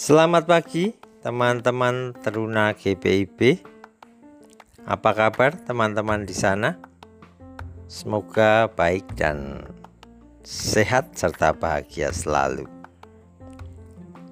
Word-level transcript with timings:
Selamat 0.00 0.48
pagi 0.48 0.96
teman-teman 1.20 2.16
teruna 2.24 2.72
GPIB. 2.72 3.60
Apa 4.88 5.12
kabar 5.12 5.52
teman-teman 5.60 6.24
di 6.24 6.32
sana? 6.32 6.80
Semoga 7.84 8.72
baik 8.72 9.04
dan 9.20 9.60
sehat 10.40 11.20
serta 11.20 11.52
bahagia 11.52 12.16
selalu. 12.16 12.64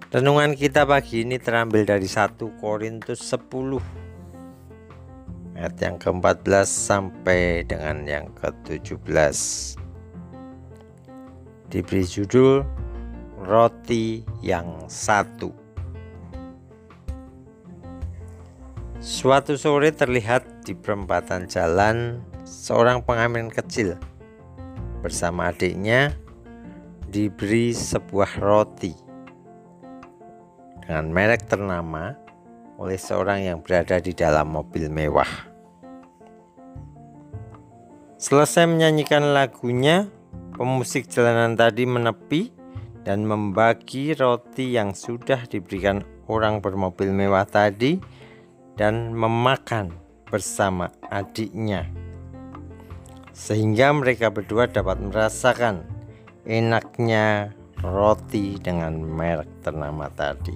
Renungan 0.08 0.56
kita 0.56 0.88
pagi 0.88 1.28
ini 1.28 1.36
terambil 1.36 1.84
dari 1.84 2.08
1 2.08 2.40
Korintus 2.64 3.20
10 3.28 5.52
ayat 5.52 5.76
yang 5.84 6.00
ke-14 6.00 6.64
sampai 6.64 7.68
dengan 7.68 8.08
yang 8.08 8.32
ke-17. 8.40 9.36
Diberi 11.68 12.04
judul 12.08 12.87
roti 13.42 14.26
yang 14.42 14.86
satu. 14.90 15.54
Suatu 18.98 19.54
sore 19.54 19.94
terlihat 19.94 20.66
di 20.66 20.74
perempatan 20.74 21.46
jalan 21.46 22.18
seorang 22.42 23.00
pengamen 23.06 23.46
kecil 23.46 23.94
bersama 25.00 25.54
adiknya 25.54 26.10
diberi 27.06 27.70
sebuah 27.70 28.42
roti 28.42 28.92
dengan 30.82 31.14
merek 31.14 31.46
ternama 31.46 32.18
oleh 32.76 32.98
seorang 32.98 33.46
yang 33.46 33.58
berada 33.62 34.02
di 34.02 34.10
dalam 34.12 34.50
mobil 34.50 34.90
mewah. 34.90 35.30
Selesai 38.18 38.66
menyanyikan 38.66 39.30
lagunya, 39.30 40.10
pemusik 40.58 41.06
jalanan 41.06 41.54
tadi 41.54 41.86
menepi 41.86 42.57
dan 43.08 43.24
membagi 43.24 44.12
roti 44.12 44.76
yang 44.76 44.92
sudah 44.92 45.48
diberikan 45.48 46.04
orang 46.28 46.60
bermobil 46.60 47.08
mewah 47.08 47.48
tadi 47.48 47.96
dan 48.76 49.16
memakan 49.16 49.96
bersama 50.28 50.92
adiknya. 51.08 51.88
Sehingga 53.32 53.96
mereka 53.96 54.28
berdua 54.28 54.68
dapat 54.68 55.00
merasakan 55.00 55.88
enaknya 56.44 57.56
roti 57.80 58.60
dengan 58.60 59.00
merek 59.00 59.48
ternama 59.64 60.12
tadi. 60.12 60.52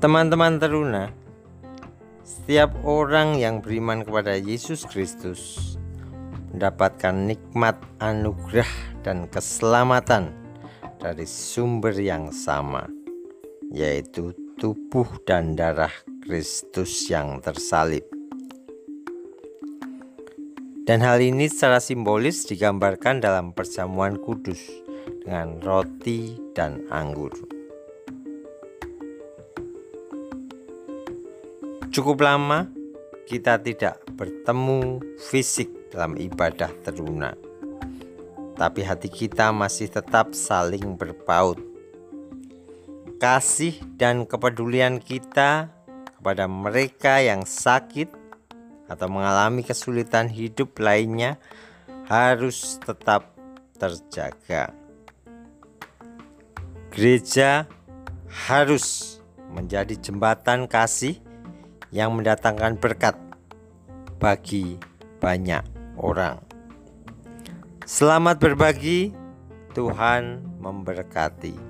Teman-teman 0.00 0.56
teruna, 0.56 1.12
setiap 2.24 2.72
orang 2.88 3.36
yang 3.36 3.60
beriman 3.60 4.00
kepada 4.00 4.32
Yesus 4.40 4.88
Kristus 4.88 5.76
mendapatkan 6.52 7.14
nikmat 7.28 7.76
anugerah 8.00 8.70
dan 9.04 9.28
keselamatan 9.28 10.32
dari 10.98 11.24
sumber 11.24 11.94
yang 11.96 12.32
sama, 12.34 12.88
yaitu 13.70 14.34
tubuh 14.58 15.06
dan 15.24 15.54
darah 15.54 15.92
Kristus 16.26 17.06
yang 17.06 17.38
tersalib. 17.38 18.04
Dan 20.88 21.04
hal 21.04 21.20
ini 21.20 21.52
secara 21.52 21.84
simbolis 21.84 22.48
digambarkan 22.48 23.20
dalam 23.20 23.52
perjamuan 23.52 24.16
kudus 24.16 24.60
dengan 25.20 25.60
roti 25.60 26.40
dan 26.56 26.80
anggur. 26.88 27.36
Cukup 31.92 32.24
lama 32.24 32.77
kita 33.28 33.60
tidak 33.60 34.00
bertemu 34.16 35.04
fisik 35.20 35.92
dalam 35.92 36.16
ibadah 36.16 36.72
teruna. 36.80 37.36
Tapi 38.56 38.80
hati 38.80 39.12
kita 39.12 39.52
masih 39.52 39.92
tetap 39.92 40.32
saling 40.32 40.96
berpaut. 40.96 41.60
Kasih 43.20 43.76
dan 44.00 44.24
kepedulian 44.24 44.96
kita 44.96 45.68
kepada 46.16 46.48
mereka 46.48 47.20
yang 47.20 47.44
sakit 47.44 48.08
atau 48.88 49.06
mengalami 49.12 49.60
kesulitan 49.60 50.32
hidup 50.32 50.80
lainnya 50.80 51.36
harus 52.08 52.80
tetap 52.80 53.36
terjaga. 53.76 54.72
Gereja 56.88 57.68
harus 58.48 59.18
menjadi 59.52 59.94
jembatan 60.00 60.64
kasih 60.64 61.20
yang 61.92 62.16
mendatangkan 62.16 62.76
berkat 62.80 63.27
bagi 64.18 64.82
banyak 65.22 65.62
orang. 65.94 66.42
Selamat 67.86 68.42
berbagi, 68.42 69.14
Tuhan 69.72 70.42
memberkati. 70.58 71.67